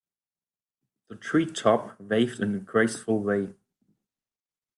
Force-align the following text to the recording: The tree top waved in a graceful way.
The 1.09 1.15
tree 1.15 1.45
top 1.45 1.95
waved 1.99 2.39
in 2.39 2.55
a 2.55 2.59
graceful 2.59 3.19
way. 3.21 3.53